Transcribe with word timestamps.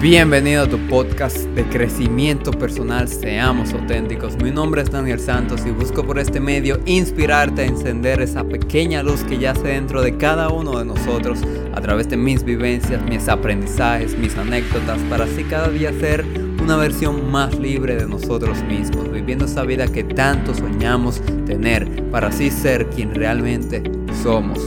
Bienvenido 0.00 0.62
a 0.62 0.68
tu 0.68 0.78
podcast 0.86 1.36
de 1.36 1.64
crecimiento 1.64 2.52
personal, 2.52 3.08
seamos 3.08 3.72
auténticos. 3.72 4.36
Mi 4.36 4.50
nombre 4.50 4.82
es 4.82 4.90
Daniel 4.90 5.18
Santos 5.18 5.62
y 5.66 5.70
busco 5.70 6.04
por 6.04 6.18
este 6.18 6.38
medio 6.38 6.78
inspirarte 6.84 7.62
a 7.62 7.64
encender 7.64 8.20
esa 8.20 8.44
pequeña 8.44 9.02
luz 9.02 9.24
que 9.24 9.38
yace 9.38 9.68
dentro 9.68 10.02
de 10.02 10.16
cada 10.16 10.50
uno 10.50 10.78
de 10.78 10.84
nosotros 10.84 11.40
a 11.74 11.80
través 11.80 12.08
de 12.08 12.16
mis 12.16 12.44
vivencias, 12.44 13.02
mis 13.02 13.28
aprendizajes, 13.28 14.16
mis 14.16 14.36
anécdotas, 14.36 15.00
para 15.10 15.24
así 15.24 15.42
cada 15.44 15.68
día 15.70 15.92
ser 15.98 16.24
una 16.62 16.76
versión 16.76 17.30
más 17.30 17.58
libre 17.58 17.96
de 17.96 18.06
nosotros 18.06 18.62
mismos, 18.64 19.10
viviendo 19.10 19.46
esa 19.46 19.62
vida 19.62 19.88
que 19.88 20.04
tanto 20.04 20.54
soñamos 20.54 21.20
tener, 21.46 22.08
para 22.10 22.28
así 22.28 22.50
ser 22.50 22.86
quien 22.90 23.14
realmente 23.14 23.82
somos, 24.22 24.60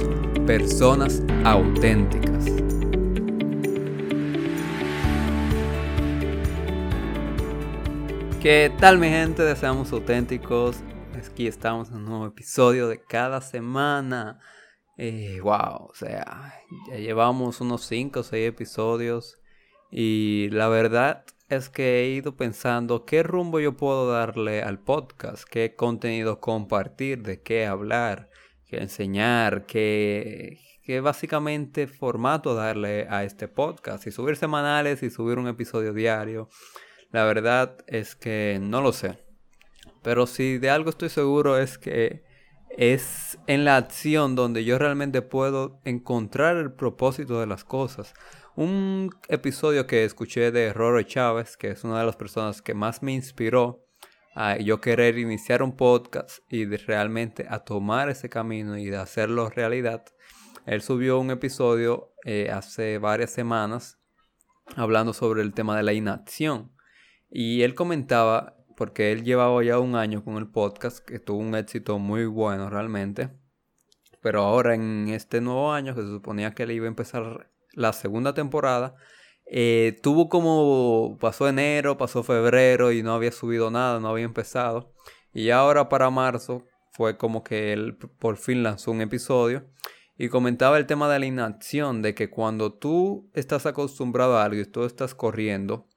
personas 0.46 1.22
auténticas. 1.44 2.59
¿Qué 8.42 8.72
tal 8.80 9.00
mi 9.00 9.10
gente? 9.10 9.44
Deseamos 9.44 9.92
auténticos. 9.92 10.78
Aquí 11.14 11.46
estamos 11.46 11.90
en 11.90 11.96
un 11.96 12.06
nuevo 12.06 12.26
episodio 12.26 12.88
de 12.88 13.02
cada 13.04 13.42
semana. 13.42 14.40
Eh, 14.96 15.42
wow, 15.44 15.88
o 15.90 15.94
sea, 15.94 16.54
ya 16.88 16.96
llevamos 16.96 17.60
unos 17.60 17.86
5 17.86 18.22
o 18.22 18.24
6 18.24 18.48
episodios. 18.48 19.42
Y 19.92 20.48
la 20.52 20.70
verdad 20.70 21.26
es 21.50 21.68
que 21.68 22.00
he 22.00 22.08
ido 22.12 22.38
pensando 22.38 23.04
qué 23.04 23.24
rumbo 23.24 23.60
yo 23.60 23.76
puedo 23.76 24.10
darle 24.10 24.64
al 24.64 24.80
podcast, 24.80 25.44
qué 25.44 25.76
contenido 25.76 26.40
compartir, 26.40 27.24
de 27.24 27.42
qué 27.42 27.66
hablar, 27.66 28.30
qué 28.66 28.78
enseñar, 28.78 29.66
qué, 29.66 30.60
qué 30.82 31.02
básicamente 31.02 31.88
formato 31.88 32.56
darle 32.56 33.06
a 33.10 33.26
este 33.26 33.50
podcast. 33.50 34.08
Y 34.08 34.12
subir 34.12 34.38
semanales 34.38 35.04
y 35.04 35.10
subir 35.10 35.40
un 35.40 35.50
episodio 35.50 35.92
diario. 35.92 36.48
La 37.12 37.24
verdad 37.26 37.78
es 37.88 38.16
que 38.16 38.60
no 38.62 38.82
lo 38.82 38.94
sé. 38.94 39.18
Pero 40.04 40.28
si 40.28 40.58
de 40.58 40.70
algo 40.70 40.90
estoy 40.90 41.10
seguro 41.10 41.58
es 41.58 41.78
que 41.78 42.24
es 42.70 43.40
en 43.48 43.66
la 43.66 43.78
acción 43.78 44.36
donde 44.36 44.64
yo 44.64 44.78
realmente 44.78 45.22
puedo 45.22 45.82
encontrar 45.84 46.58
el 46.58 46.72
propósito 46.72 47.40
de 47.40 47.48
las 47.48 47.64
cosas. 47.64 48.14
Un 48.56 49.10
episodio 49.28 49.88
que 49.88 50.06
escuché 50.06 50.52
de 50.52 50.72
Roro 50.72 51.02
Chávez, 51.02 51.58
que 51.58 51.72
es 51.72 51.84
una 51.84 52.00
de 52.00 52.06
las 52.06 52.16
personas 52.16 52.62
que 52.62 52.74
más 52.74 53.02
me 53.02 53.14
inspiró 53.14 53.86
a 54.36 54.58
yo 54.58 54.80
querer 54.80 55.18
iniciar 55.18 55.64
un 55.64 55.76
podcast 55.76 56.40
y 56.50 56.66
realmente 56.66 57.46
a 57.50 57.60
tomar 57.60 58.10
ese 58.10 58.30
camino 58.30 58.78
y 58.78 58.94
hacerlo 58.94 59.50
realidad. 59.50 60.06
Él 60.66 60.82
subió 60.82 61.20
un 61.20 61.32
episodio 61.32 62.14
eh, 62.24 62.50
hace 62.54 63.00
varias 63.00 63.32
semanas 63.32 64.00
hablando 64.76 65.14
sobre 65.14 65.42
el 65.42 65.54
tema 65.54 65.76
de 65.76 65.84
la 65.84 65.94
inacción. 65.94 66.72
Y 67.30 67.62
él 67.62 67.76
comentaba, 67.76 68.58
porque 68.76 69.12
él 69.12 69.24
llevaba 69.24 69.64
ya 69.64 69.80
un 69.80 69.96
año 69.96 70.24
con 70.24 70.38
el 70.38 70.48
podcast, 70.50 71.00
que 71.00 71.20
tuvo 71.20 71.40
un 71.40 71.56
éxito 71.56 72.00
muy 72.00 72.26
bueno 72.26 72.70
realmente. 72.70 73.30
Pero 74.22 74.42
ahora 74.42 74.76
en 74.76 75.10
este 75.10 75.42
nuevo 75.42 75.72
año, 75.72 75.96
que 75.96 76.02
se 76.02 76.08
suponía 76.08 76.54
que 76.54 76.64
él 76.64 76.72
iba 76.72 76.86
a 76.86 76.90
empezar 76.90 77.52
la 77.74 77.94
segunda 77.94 78.34
temporada, 78.34 78.96
eh, 79.52 79.98
tuvo 80.04 80.30
como, 80.30 81.18
pasó 81.20 81.48
enero, 81.48 81.98
pasó 81.98 82.24
febrero 82.24 82.92
y 82.92 83.02
no 83.02 83.14
había 83.14 83.32
subido 83.32 83.72
nada, 83.72 84.00
no 84.00 84.10
había 84.10 84.26
empezado. 84.26 84.94
Y 85.34 85.50
ahora 85.50 85.90
para 85.90 86.10
marzo 86.10 86.66
fue 86.92 87.18
como 87.18 87.44
que 87.44 87.74
él 87.74 87.98
por 87.98 88.38
fin 88.38 88.64
lanzó 88.64 88.92
un 88.92 89.02
episodio 89.02 89.66
y 90.18 90.30
comentaba 90.30 90.78
el 90.78 90.86
tema 90.86 91.12
de 91.12 91.20
la 91.20 91.26
inacción, 91.26 92.02
de 92.02 92.14
que 92.14 92.30
cuando 92.30 92.74
tú 92.74 93.32
estás 93.34 93.66
acostumbrado 93.66 94.38
a 94.38 94.44
algo 94.44 94.62
y 94.62 94.66
tú 94.66 94.84
estás 94.84 95.16
corriendo, 95.16 95.88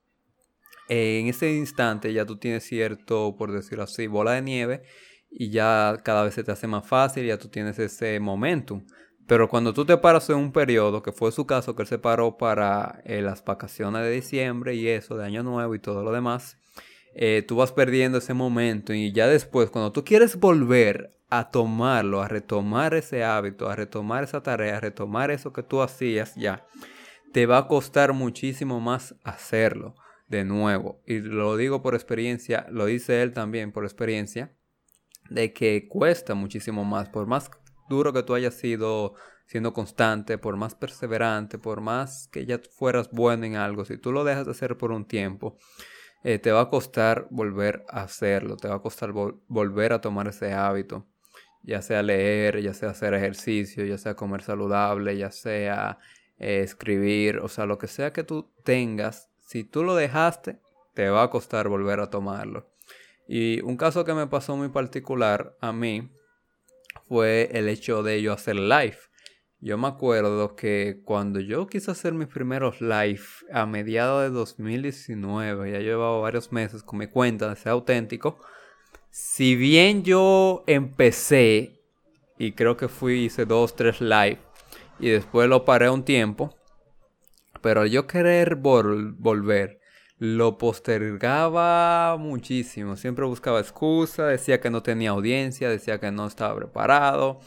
en 0.88 1.28
ese 1.28 1.52
instante 1.52 2.12
ya 2.12 2.26
tú 2.26 2.36
tienes 2.36 2.64
cierto, 2.64 3.36
por 3.36 3.52
decirlo 3.52 3.84
así, 3.84 4.06
bola 4.06 4.32
de 4.32 4.42
nieve 4.42 4.82
y 5.30 5.50
ya 5.50 5.96
cada 6.04 6.24
vez 6.24 6.34
se 6.34 6.44
te 6.44 6.52
hace 6.52 6.66
más 6.66 6.86
fácil, 6.86 7.26
ya 7.26 7.38
tú 7.38 7.48
tienes 7.48 7.78
ese 7.78 8.20
momentum. 8.20 8.84
Pero 9.26 9.48
cuando 9.48 9.72
tú 9.72 9.84
te 9.84 9.96
paras 9.96 10.28
en 10.30 10.36
un 10.36 10.52
periodo, 10.52 11.02
que 11.02 11.12
fue 11.12 11.32
su 11.32 11.46
caso, 11.46 11.74
que 11.74 11.82
él 11.82 11.88
se 11.88 11.98
paró 11.98 12.36
para 12.36 13.00
eh, 13.04 13.22
las 13.22 13.44
vacaciones 13.44 14.02
de 14.02 14.10
diciembre 14.10 14.74
y 14.74 14.88
eso, 14.88 15.16
de 15.16 15.24
Año 15.24 15.42
Nuevo 15.42 15.74
y 15.74 15.78
todo 15.78 16.02
lo 16.02 16.12
demás, 16.12 16.58
eh, 17.14 17.44
tú 17.46 17.56
vas 17.56 17.72
perdiendo 17.72 18.18
ese 18.18 18.34
momento 18.34 18.92
y 18.92 19.12
ya 19.12 19.28
después, 19.28 19.70
cuando 19.70 19.92
tú 19.92 20.04
quieres 20.04 20.36
volver 20.36 21.10
a 21.30 21.50
tomarlo, 21.50 22.20
a 22.20 22.28
retomar 22.28 22.94
ese 22.94 23.24
hábito, 23.24 23.70
a 23.70 23.76
retomar 23.76 24.24
esa 24.24 24.42
tarea, 24.42 24.76
a 24.76 24.80
retomar 24.80 25.30
eso 25.30 25.52
que 25.52 25.62
tú 25.62 25.80
hacías 25.80 26.34
ya, 26.34 26.66
te 27.32 27.46
va 27.46 27.58
a 27.58 27.68
costar 27.68 28.12
muchísimo 28.12 28.80
más 28.80 29.14
hacerlo 29.24 29.94
de 30.28 30.44
nuevo. 30.44 31.02
Y 31.06 31.20
lo 31.20 31.56
digo 31.56 31.82
por 31.82 31.94
experiencia, 31.94 32.66
lo 32.70 32.86
dice 32.86 33.22
él 33.22 33.32
también 33.32 33.72
por 33.72 33.84
experiencia, 33.84 34.56
de 35.30 35.52
que 35.52 35.88
cuesta 35.88 36.34
muchísimo 36.34 36.84
más, 36.84 37.08
por 37.08 37.26
más 37.26 37.50
duro 37.88 38.12
que 38.12 38.22
tú 38.22 38.34
hayas 38.34 38.54
sido 38.54 39.14
siendo 39.46 39.72
constante, 39.72 40.38
por 40.38 40.56
más 40.56 40.74
perseverante, 40.74 41.58
por 41.58 41.80
más 41.80 42.28
que 42.28 42.46
ya 42.46 42.60
fueras 42.70 43.10
bueno 43.10 43.44
en 43.44 43.56
algo, 43.56 43.84
si 43.84 43.98
tú 43.98 44.12
lo 44.12 44.24
dejas 44.24 44.46
de 44.46 44.52
hacer 44.52 44.78
por 44.78 44.92
un 44.92 45.04
tiempo, 45.04 45.58
eh, 46.24 46.38
te 46.38 46.52
va 46.52 46.62
a 46.62 46.68
costar 46.70 47.26
volver 47.30 47.84
a 47.88 48.02
hacerlo, 48.02 48.56
te 48.56 48.68
va 48.68 48.76
a 48.76 48.80
costar 48.80 49.12
volver 49.12 49.92
a 49.92 50.00
tomar 50.00 50.28
ese 50.28 50.52
hábito, 50.52 51.06
ya 51.62 51.82
sea 51.82 52.02
leer, 52.02 52.62
ya 52.62 52.74
sea 52.74 52.90
hacer 52.90 53.14
ejercicio, 53.14 53.84
ya 53.84 53.98
sea 53.98 54.14
comer 54.14 54.42
saludable, 54.42 55.16
ya 55.16 55.30
sea 55.30 55.98
eh, 56.38 56.60
escribir, 56.60 57.38
o 57.38 57.48
sea, 57.48 57.66
lo 57.66 57.78
que 57.78 57.88
sea 57.88 58.12
que 58.12 58.24
tú 58.24 58.52
tengas 58.64 59.31
si 59.52 59.64
tú 59.64 59.84
lo 59.84 59.94
dejaste, 59.94 60.60
te 60.94 61.10
va 61.10 61.24
a 61.24 61.28
costar 61.28 61.68
volver 61.68 62.00
a 62.00 62.08
tomarlo. 62.08 62.70
Y 63.28 63.60
un 63.60 63.76
caso 63.76 64.02
que 64.02 64.14
me 64.14 64.26
pasó 64.26 64.56
muy 64.56 64.70
particular 64.70 65.58
a 65.60 65.74
mí 65.74 66.10
fue 67.06 67.50
el 67.52 67.68
hecho 67.68 68.02
de 68.02 68.22
yo 68.22 68.32
hacer 68.32 68.56
live. 68.56 68.96
Yo 69.60 69.76
me 69.76 69.88
acuerdo 69.88 70.56
que 70.56 71.02
cuando 71.04 71.38
yo 71.38 71.66
quise 71.66 71.90
hacer 71.90 72.14
mis 72.14 72.28
primeros 72.28 72.80
live 72.80 73.20
a 73.52 73.66
mediados 73.66 74.22
de 74.22 74.30
2019, 74.30 75.70
ya 75.70 75.80
llevaba 75.80 76.18
varios 76.18 76.50
meses 76.50 76.82
con 76.82 77.00
mi 77.00 77.06
cuenta 77.06 77.50
de 77.50 77.56
ser 77.56 77.72
auténtico, 77.72 78.38
si 79.10 79.54
bien 79.54 80.02
yo 80.02 80.64
empecé 80.66 81.82
y 82.38 82.52
creo 82.52 82.78
que 82.78 82.88
fui, 82.88 83.24
hice 83.24 83.44
dos, 83.44 83.76
tres 83.76 84.00
live 84.00 84.38
y 84.98 85.10
después 85.10 85.46
lo 85.46 85.66
paré 85.66 85.90
un 85.90 86.06
tiempo, 86.06 86.56
pero 87.62 87.86
yo 87.86 88.06
querer 88.06 88.56
volver, 88.56 89.80
lo 90.18 90.58
postergaba 90.58 92.16
muchísimo. 92.18 92.96
Siempre 92.96 93.24
buscaba 93.24 93.60
excusa, 93.60 94.26
decía 94.26 94.60
que 94.60 94.70
no 94.70 94.82
tenía 94.82 95.10
audiencia, 95.10 95.68
decía 95.68 95.98
que 95.98 96.10
no 96.10 96.26
estaba 96.26 96.54
preparado. 96.56 97.40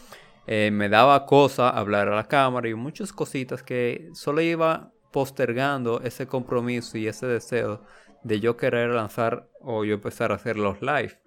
Eh, 0.47 0.71
me 0.71 0.89
daba 0.89 1.25
cosa 1.25 1.69
hablar 1.69 2.07
a 2.07 2.15
la 2.15 2.27
cámara 2.27 2.67
y 2.69 2.75
muchas 2.75 3.13
cositas 3.13 3.63
que 3.63 4.09
solo 4.13 4.41
iba 4.41 4.91
postergando 5.11 6.01
ese 6.01 6.27
compromiso 6.27 6.97
y 6.97 7.07
ese 7.07 7.27
deseo 7.27 7.83
de 8.23 8.39
yo 8.39 8.57
querer 8.57 8.89
lanzar 8.89 9.49
o 9.61 9.85
yo 9.85 9.93
empezar 9.93 10.31
a 10.31 10.35
hacer 10.35 10.57
los 10.57 10.81
live. 10.81 11.19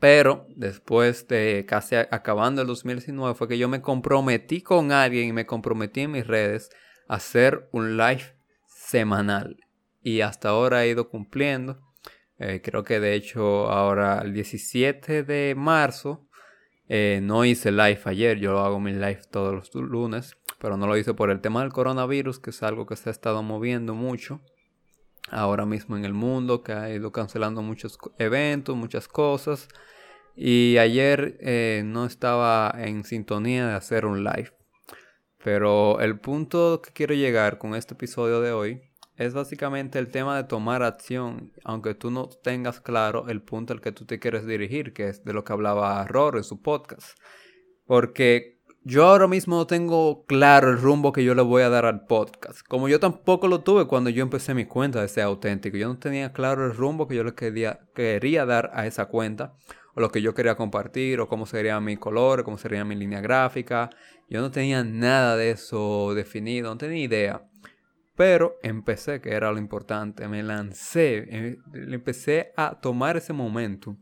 Pero 0.00 0.46
después 0.56 1.28
de 1.28 1.64
casi 1.66 1.96
acabando 1.96 2.62
el 2.62 2.66
2019 2.66 3.34
fue 3.34 3.48
que 3.48 3.58
yo 3.58 3.68
me 3.68 3.80
comprometí 3.80 4.60
con 4.60 4.92
alguien 4.92 5.28
y 5.28 5.32
me 5.32 5.46
comprometí 5.46 6.02
en 6.02 6.12
mis 6.12 6.26
redes 6.26 6.70
hacer 7.08 7.68
un 7.72 7.96
live 7.96 8.36
semanal. 8.66 9.56
Y 10.02 10.20
hasta 10.20 10.50
ahora 10.50 10.84
he 10.84 10.88
ido 10.88 11.08
cumpliendo. 11.08 11.80
Eh, 12.38 12.60
creo 12.62 12.84
que 12.84 13.00
de 13.00 13.14
hecho 13.14 13.70
ahora 13.70 14.20
el 14.22 14.34
17 14.34 15.22
de 15.22 15.54
marzo 15.56 16.28
eh, 16.88 17.20
no 17.22 17.44
hice 17.44 17.72
live 17.72 18.00
ayer. 18.04 18.38
Yo 18.38 18.58
hago 18.58 18.80
mi 18.80 18.92
live 18.92 19.22
todos 19.30 19.54
los 19.54 19.74
lunes. 19.74 20.36
Pero 20.58 20.76
no 20.76 20.86
lo 20.86 20.96
hice 20.96 21.14
por 21.14 21.30
el 21.30 21.40
tema 21.40 21.62
del 21.62 21.72
coronavirus, 21.72 22.38
que 22.38 22.50
es 22.50 22.62
algo 22.62 22.86
que 22.86 22.96
se 22.96 23.10
ha 23.10 23.12
estado 23.12 23.42
moviendo 23.42 23.94
mucho 23.94 24.40
ahora 25.30 25.66
mismo 25.66 25.96
en 25.96 26.04
el 26.04 26.14
mundo, 26.14 26.62
que 26.62 26.72
ha 26.72 26.90
ido 26.90 27.12
cancelando 27.12 27.62
muchos 27.62 27.98
eventos, 28.18 28.76
muchas 28.76 29.08
cosas. 29.08 29.68
Y 30.36 30.78
ayer 30.78 31.36
eh, 31.40 31.82
no 31.84 32.06
estaba 32.06 32.74
en 32.76 33.04
sintonía 33.04 33.68
de 33.68 33.74
hacer 33.74 34.04
un 34.06 34.24
live. 34.24 34.52
Pero 35.44 36.00
el 36.00 36.18
punto 36.18 36.80
que 36.80 36.90
quiero 36.94 37.14
llegar 37.14 37.58
con 37.58 37.74
este 37.74 37.92
episodio 37.92 38.40
de 38.40 38.52
hoy 38.52 38.80
es 39.16 39.34
básicamente 39.34 39.98
el 39.98 40.10
tema 40.10 40.38
de 40.38 40.44
tomar 40.44 40.82
acción, 40.82 41.52
aunque 41.64 41.94
tú 41.94 42.10
no 42.10 42.30
tengas 42.30 42.80
claro 42.80 43.28
el 43.28 43.42
punto 43.42 43.74
al 43.74 43.82
que 43.82 43.92
tú 43.92 44.06
te 44.06 44.18
quieres 44.18 44.46
dirigir, 44.46 44.94
que 44.94 45.06
es 45.10 45.22
de 45.22 45.34
lo 45.34 45.44
que 45.44 45.52
hablaba 45.52 46.02
Roro 46.06 46.38
en 46.38 46.44
su 46.44 46.62
podcast. 46.62 47.18
Porque 47.84 48.58
yo 48.84 49.04
ahora 49.04 49.28
mismo 49.28 49.56
no 49.56 49.66
tengo 49.66 50.24
claro 50.24 50.70
el 50.70 50.80
rumbo 50.80 51.12
que 51.12 51.24
yo 51.24 51.34
le 51.34 51.42
voy 51.42 51.60
a 51.60 51.68
dar 51.68 51.84
al 51.84 52.06
podcast. 52.06 52.66
Como 52.66 52.88
yo 52.88 52.98
tampoco 52.98 53.46
lo 53.46 53.60
tuve 53.60 53.86
cuando 53.86 54.08
yo 54.08 54.22
empecé 54.22 54.54
mi 54.54 54.64
cuenta 54.64 55.02
de 55.02 55.08
ser 55.08 55.24
auténtico. 55.24 55.76
Yo 55.76 55.88
no 55.88 55.98
tenía 55.98 56.32
claro 56.32 56.64
el 56.64 56.74
rumbo 56.74 57.06
que 57.06 57.16
yo 57.16 57.22
le 57.22 57.34
quería, 57.34 57.80
quería 57.94 58.46
dar 58.46 58.70
a 58.72 58.86
esa 58.86 59.06
cuenta 59.06 59.52
o 59.94 60.00
lo 60.00 60.10
que 60.10 60.20
yo 60.22 60.34
quería 60.34 60.56
compartir, 60.56 61.20
o 61.20 61.28
cómo 61.28 61.46
sería 61.46 61.80
mi 61.80 61.96
color, 61.96 62.44
cómo 62.44 62.58
sería 62.58 62.84
mi 62.84 62.96
línea 62.96 63.20
gráfica. 63.20 63.90
Yo 64.28 64.40
no 64.40 64.50
tenía 64.50 64.82
nada 64.84 65.36
de 65.36 65.50
eso 65.50 66.14
definido, 66.14 66.70
no 66.70 66.78
tenía 66.78 67.04
idea. 67.04 67.48
Pero 68.16 68.56
empecé, 68.62 69.20
que 69.20 69.30
era 69.30 69.50
lo 69.50 69.58
importante, 69.58 70.28
me 70.28 70.42
lancé, 70.42 71.26
eh, 71.28 71.58
empecé 71.74 72.52
a 72.56 72.80
tomar 72.80 73.16
ese 73.16 73.32
momento. 73.32 73.96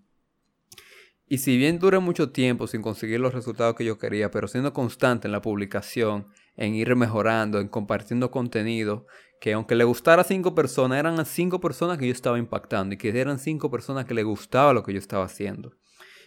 Y 1.26 1.38
si 1.38 1.56
bien 1.56 1.78
duré 1.78 1.98
mucho 1.98 2.30
tiempo 2.30 2.66
sin 2.66 2.82
conseguir 2.82 3.18
los 3.18 3.32
resultados 3.32 3.74
que 3.74 3.86
yo 3.86 3.96
quería, 3.96 4.30
pero 4.30 4.48
siendo 4.48 4.74
constante 4.74 5.28
en 5.28 5.32
la 5.32 5.40
publicación, 5.40 6.26
en 6.56 6.74
ir 6.74 6.94
mejorando, 6.94 7.58
en 7.58 7.68
compartiendo 7.68 8.30
contenido, 8.30 9.06
que 9.40 9.54
aunque 9.54 9.74
le 9.74 9.84
gustara 9.84 10.22
a 10.22 10.26
cinco 10.26 10.54
personas, 10.54 10.98
eran 10.98 11.24
cinco 11.24 11.58
personas 11.58 11.96
que 11.96 12.06
yo 12.06 12.12
estaba 12.12 12.38
impactando 12.38 12.94
y 12.94 12.98
que 12.98 13.18
eran 13.18 13.38
cinco 13.38 13.70
personas 13.70 14.04
que 14.04 14.12
le 14.12 14.24
gustaba 14.24 14.74
lo 14.74 14.82
que 14.82 14.92
yo 14.92 14.98
estaba 14.98 15.24
haciendo. 15.24 15.72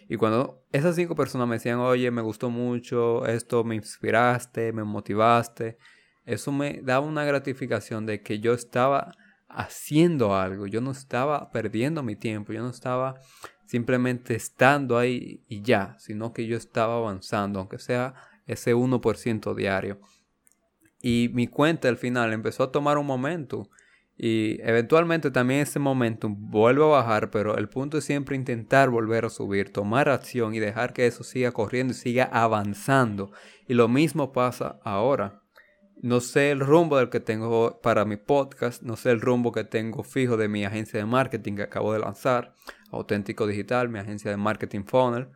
Y 0.07 0.17
cuando 0.17 0.63
esas 0.71 0.95
cinco 0.95 1.15
personas 1.15 1.47
me 1.47 1.55
decían, 1.55 1.79
oye, 1.79 2.11
me 2.11 2.21
gustó 2.21 2.49
mucho, 2.49 3.25
esto 3.25 3.63
me 3.63 3.75
inspiraste, 3.75 4.71
me 4.71 4.83
motivaste, 4.83 5.77
eso 6.25 6.51
me 6.51 6.81
daba 6.83 7.05
una 7.05 7.25
gratificación 7.25 8.05
de 8.05 8.21
que 8.21 8.39
yo 8.39 8.53
estaba 8.53 9.11
haciendo 9.47 10.35
algo, 10.35 10.67
yo 10.67 10.81
no 10.81 10.91
estaba 10.91 11.49
perdiendo 11.49 12.03
mi 12.03 12.15
tiempo, 12.15 12.53
yo 12.53 12.61
no 12.61 12.69
estaba 12.69 13.15
simplemente 13.65 14.35
estando 14.35 14.97
ahí 14.97 15.43
y 15.47 15.61
ya, 15.61 15.95
sino 15.97 16.33
que 16.33 16.45
yo 16.45 16.57
estaba 16.57 16.97
avanzando, 16.97 17.59
aunque 17.59 17.79
sea 17.79 18.13
ese 18.45 18.75
1% 18.75 19.55
diario. 19.55 19.99
Y 21.01 21.29
mi 21.33 21.47
cuenta 21.47 21.87
al 21.87 21.97
final 21.97 22.33
empezó 22.33 22.63
a 22.63 22.71
tomar 22.71 22.97
un 22.97 23.05
momento 23.05 23.69
y 24.17 24.61
eventualmente 24.61 25.29
también 25.29 25.61
ese 25.61 25.79
momento 25.79 26.29
vuelve 26.29 26.83
a 26.83 26.87
bajar, 26.87 27.31
pero 27.31 27.57
el 27.57 27.67
punto 27.67 27.97
es 27.97 28.05
siempre 28.05 28.37
intentar 28.37 28.89
volver 28.89 29.25
a 29.25 29.29
subir, 29.29 29.73
tomar 29.73 30.07
acción 30.07 30.55
y 30.55 30.59
dejar 30.59 30.93
que 30.93 31.05
eso 31.05 31.23
siga 31.23 31.51
corriendo 31.51 31.91
y 31.91 31.97
siga 31.97 32.23
avanzando. 32.31 33.31
Y 33.67 33.73
lo 33.73 33.89
mismo 33.89 34.31
pasa 34.31 34.79
ahora. 34.83 35.41
No 36.01 36.21
sé 36.21 36.51
el 36.51 36.59
rumbo 36.59 36.97
del 36.97 37.09
que 37.09 37.19
tengo 37.19 37.81
para 37.81 38.05
mi 38.05 38.15
podcast, 38.15 38.83
no 38.83 38.95
sé 38.95 39.11
el 39.11 39.21
rumbo 39.21 39.51
que 39.51 39.63
tengo 39.63 40.03
fijo 40.03 40.37
de 40.37 40.47
mi 40.47 40.63
agencia 40.63 40.99
de 40.99 41.05
marketing 41.05 41.55
que 41.55 41.63
acabo 41.63 41.91
de 41.93 41.99
lanzar, 41.99 42.53
Auténtico 42.91 43.47
Digital, 43.47 43.89
mi 43.89 43.99
agencia 43.99 44.31
de 44.31 44.37
marketing 44.37 44.83
funnel. 44.85 45.27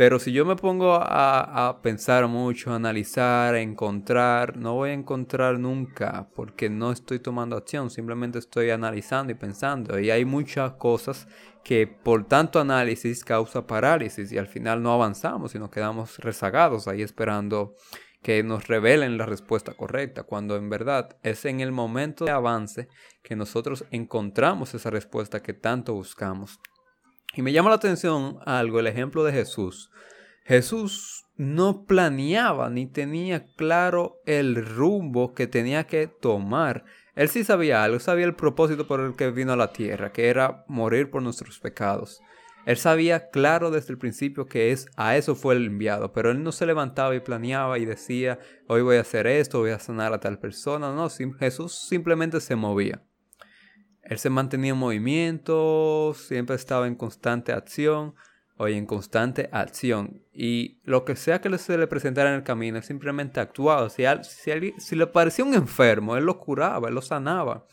Pero 0.00 0.18
si 0.18 0.32
yo 0.32 0.46
me 0.46 0.56
pongo 0.56 0.94
a, 0.94 1.80
pensar 1.82 2.26
mucho, 2.26 2.72
a 2.72 2.76
analizar, 2.76 3.54
a 3.54 3.60
encontrar, 3.60 4.56
no 4.56 4.72
voy 4.72 4.88
a 4.88 4.94
encontrar 4.94 5.58
nunca 5.58 6.30
porque 6.34 6.70
no 6.70 6.90
estoy 6.90 7.18
tomando 7.18 7.54
acción, 7.54 7.90
simplemente 7.90 8.38
estoy 8.38 8.70
analizando 8.70 9.30
y 9.30 9.34
pensando. 9.34 10.00
Y 10.00 10.10
hay 10.10 10.24
muchas 10.24 10.72
cosas 10.72 11.28
que 11.62 11.86
por 11.86 12.26
tanto 12.26 12.58
análisis 12.58 13.22
causa 13.26 13.66
parálisis 13.66 14.32
y 14.32 14.38
al 14.38 14.46
final 14.46 14.82
no 14.82 14.94
avanzamos 14.94 15.54
y 15.54 15.58
nos 15.58 15.68
quedamos 15.68 16.16
rezagados 16.16 16.88
ahí 16.88 17.02
esperando 17.02 17.74
que 18.22 18.42
nos 18.42 18.68
revelen 18.68 19.18
la 19.18 19.26
respuesta 19.26 19.74
correcta, 19.74 20.22
cuando 20.22 20.56
en 20.56 20.70
verdad 20.70 21.18
es 21.22 21.44
en 21.44 21.60
el 21.60 21.72
momento 21.72 22.24
de 22.24 22.30
avance 22.30 22.88
que 23.22 23.36
nosotros 23.36 23.84
encontramos 23.90 24.72
esa 24.72 24.88
respuesta 24.88 25.42
que 25.42 25.52
tanto 25.52 25.92
buscamos. 25.92 26.58
Y 27.34 27.42
me 27.42 27.52
llama 27.52 27.70
la 27.70 27.76
atención 27.76 28.38
algo, 28.44 28.80
el 28.80 28.86
ejemplo 28.86 29.22
de 29.24 29.32
Jesús. 29.32 29.90
Jesús 30.44 31.26
no 31.36 31.84
planeaba 31.84 32.70
ni 32.70 32.86
tenía 32.86 33.46
claro 33.54 34.20
el 34.26 34.56
rumbo 34.56 35.32
que 35.32 35.46
tenía 35.46 35.86
que 35.86 36.08
tomar. 36.08 36.84
Él 37.14 37.28
sí 37.28 37.44
sabía 37.44 37.84
algo, 37.84 38.00
sabía 38.00 38.26
el 38.26 38.34
propósito 38.34 38.86
por 38.86 39.00
el 39.00 39.14
que 39.14 39.30
vino 39.30 39.52
a 39.52 39.56
la 39.56 39.72
tierra, 39.72 40.12
que 40.12 40.28
era 40.28 40.64
morir 40.68 41.10
por 41.10 41.22
nuestros 41.22 41.60
pecados. 41.60 42.20
Él 42.66 42.76
sabía 42.76 43.30
claro 43.30 43.70
desde 43.70 43.92
el 43.92 43.98
principio 43.98 44.46
que 44.46 44.70
es 44.70 44.88
a 44.96 45.16
eso 45.16 45.34
fue 45.34 45.54
el 45.54 45.66
enviado, 45.66 46.12
pero 46.12 46.30
él 46.30 46.42
no 46.42 46.52
se 46.52 46.66
levantaba 46.66 47.14
y 47.14 47.20
planeaba 47.20 47.78
y 47.78 47.86
decía, 47.86 48.38
hoy 48.68 48.82
voy 48.82 48.96
a 48.96 49.00
hacer 49.00 49.26
esto, 49.26 49.60
voy 49.60 49.70
a 49.70 49.78
sanar 49.78 50.12
a 50.12 50.20
tal 50.20 50.38
persona. 50.38 50.92
No, 50.92 51.08
Jesús 51.38 51.74
simplemente 51.74 52.40
se 52.40 52.56
movía. 52.56 53.02
Él 54.02 54.18
se 54.18 54.30
mantenía 54.30 54.72
en 54.72 54.78
movimiento, 54.78 56.14
siempre 56.16 56.56
estaba 56.56 56.86
en 56.86 56.94
constante 56.94 57.52
acción, 57.52 58.14
hoy 58.56 58.74
en 58.74 58.86
constante 58.86 59.48
acción. 59.52 60.22
Y 60.32 60.80
lo 60.84 61.04
que 61.04 61.16
sea 61.16 61.40
que 61.40 61.56
se 61.58 61.78
le 61.78 61.86
presentara 61.86 62.30
en 62.30 62.36
el 62.36 62.42
camino, 62.42 62.78
él 62.78 62.82
simplemente 62.82 63.40
actuaba. 63.40 63.88
Si, 63.90 64.04
si, 64.78 64.96
le 64.96 65.06
parecía 65.06 65.44
un 65.44 65.54
enfermo, 65.54 66.16
él 66.16 66.24
lo 66.24 66.38
curaba, 66.38 66.88
él 66.88 66.94
lo 66.94 67.02
sanaba. 67.02 67.66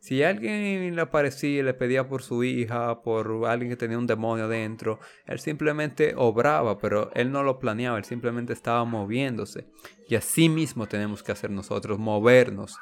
Si 0.00 0.24
alguien 0.24 0.96
le 0.96 1.00
aparecía 1.00 1.60
y 1.60 1.62
le 1.62 1.74
pedía 1.74 2.08
por 2.08 2.22
su 2.22 2.42
hija, 2.42 3.02
por 3.02 3.44
alguien 3.46 3.70
que 3.70 3.76
tenía 3.76 3.98
un 3.98 4.08
demonio 4.08 4.48
dentro, 4.48 4.98
él 5.26 5.38
simplemente 5.38 6.14
obraba, 6.16 6.78
pero 6.78 7.12
él 7.14 7.30
no 7.30 7.44
lo 7.44 7.60
planeaba, 7.60 7.98
él 7.98 8.04
simplemente 8.04 8.52
estaba 8.52 8.84
moviéndose. 8.84 9.68
Y 10.08 10.16
así 10.16 10.48
mismo 10.48 10.88
tenemos 10.88 11.22
que 11.22 11.30
hacer 11.30 11.50
nosotros, 11.50 12.00
movernos 12.00 12.80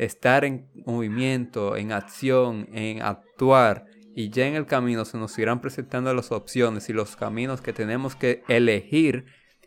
estar 0.00 0.46
en 0.46 0.66
movimiento, 0.86 1.76
en 1.76 1.92
acción, 1.92 2.68
en 2.72 3.02
actuar. 3.02 3.84
Y 4.14 4.30
ya 4.30 4.46
en 4.46 4.54
el 4.54 4.66
camino 4.66 5.04
se 5.04 5.18
nos 5.18 5.38
irán 5.38 5.60
presentando 5.60 6.12
las 6.14 6.32
opciones 6.32 6.88
y 6.88 6.92
los 6.92 7.16
caminos 7.16 7.60
que 7.60 7.72
tenemos 7.72 8.16
que 8.16 8.42
elegir 8.48 9.26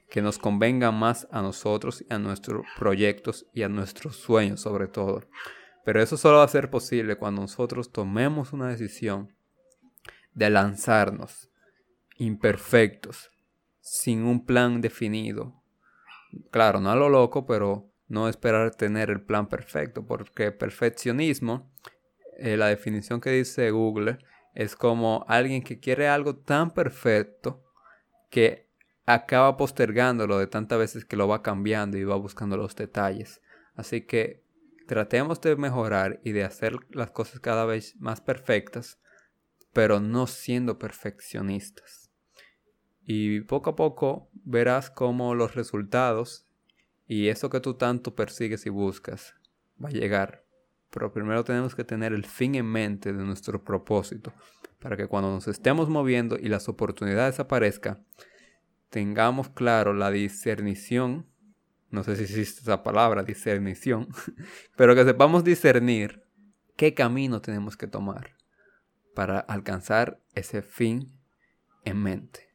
que 0.09 0.21
nos 0.21 0.37
convengan 0.37 0.95
más 0.95 1.27
a 1.31 1.41
nosotros 1.41 2.03
y 2.07 2.13
a 2.13 2.19
nuestros 2.19 2.65
proyectos 2.77 3.45
y 3.53 3.63
a 3.63 3.69
nuestros 3.69 4.17
sueños 4.17 4.59
sobre 4.59 4.87
todo. 4.87 5.21
Pero 5.85 6.01
eso 6.01 6.17
solo 6.17 6.37
va 6.37 6.43
a 6.43 6.47
ser 6.47 6.69
posible 6.69 7.15
cuando 7.15 7.41
nosotros 7.41 7.91
tomemos 7.91 8.53
una 8.53 8.67
decisión 8.67 9.33
de 10.33 10.49
lanzarnos 10.49 11.49
imperfectos, 12.17 13.29
sin 13.81 14.23
un 14.23 14.45
plan 14.45 14.81
definido. 14.81 15.61
Claro, 16.51 16.79
no 16.79 16.89
a 16.91 16.95
lo 16.95 17.09
loco, 17.09 17.45
pero 17.45 17.92
no 18.07 18.27
esperar 18.27 18.75
tener 18.75 19.09
el 19.09 19.21
plan 19.21 19.47
perfecto, 19.47 20.05
porque 20.05 20.51
perfeccionismo, 20.51 21.71
eh, 22.37 22.57
la 22.57 22.67
definición 22.67 23.21
que 23.21 23.31
dice 23.31 23.71
Google, 23.71 24.19
es 24.53 24.75
como 24.75 25.25
alguien 25.27 25.63
que 25.63 25.79
quiere 25.79 26.07
algo 26.07 26.35
tan 26.35 26.71
perfecto 26.71 27.63
que 28.29 28.67
acaba 29.05 29.57
postergándolo 29.57 30.37
de 30.37 30.47
tantas 30.47 30.79
veces 30.79 31.05
que 31.05 31.17
lo 31.17 31.27
va 31.27 31.41
cambiando 31.41 31.97
y 31.97 32.03
va 32.03 32.15
buscando 32.15 32.57
los 32.57 32.75
detalles. 32.75 33.41
Así 33.75 34.01
que 34.01 34.43
tratemos 34.87 35.41
de 35.41 35.55
mejorar 35.55 36.19
y 36.23 36.31
de 36.31 36.43
hacer 36.43 36.77
las 36.91 37.11
cosas 37.11 37.39
cada 37.39 37.65
vez 37.65 37.95
más 37.99 38.21
perfectas, 38.21 38.99
pero 39.73 39.99
no 39.99 40.27
siendo 40.27 40.77
perfeccionistas. 40.77 42.11
Y 43.05 43.41
poco 43.41 43.71
a 43.71 43.75
poco 43.75 44.29
verás 44.33 44.89
cómo 44.89 45.35
los 45.35 45.55
resultados 45.55 46.47
y 47.07 47.27
eso 47.27 47.49
que 47.49 47.59
tú 47.59 47.75
tanto 47.75 48.15
persigues 48.15 48.65
y 48.65 48.69
buscas 48.69 49.35
va 49.83 49.89
a 49.89 49.91
llegar. 49.91 50.45
Pero 50.89 51.11
primero 51.11 51.43
tenemos 51.43 51.75
que 51.75 51.83
tener 51.83 52.13
el 52.13 52.25
fin 52.25 52.55
en 52.55 52.65
mente 52.65 53.13
de 53.13 53.23
nuestro 53.23 53.63
propósito, 53.63 54.33
para 54.79 54.95
que 54.95 55.07
cuando 55.07 55.31
nos 55.31 55.47
estemos 55.47 55.89
moviendo 55.89 56.37
y 56.39 56.49
las 56.49 56.69
oportunidades 56.69 57.39
aparezcan, 57.39 58.05
tengamos 58.89 59.49
claro 59.49 59.93
la 59.93 60.11
discernición, 60.11 61.25
no 61.89 62.03
sé 62.03 62.15
si 62.15 62.23
existe 62.23 62.61
esa 62.61 62.83
palabra, 62.83 63.23
discernición, 63.23 64.07
pero 64.77 64.93
que 64.95 65.03
sepamos 65.03 65.43
discernir 65.43 66.23
qué 66.75 66.93
camino 66.93 67.41
tenemos 67.41 67.75
que 67.75 67.87
tomar 67.87 68.35
para 69.15 69.39
alcanzar 69.39 70.19
ese 70.35 70.61
fin 70.61 71.19
en 71.85 72.01
mente. 72.01 72.52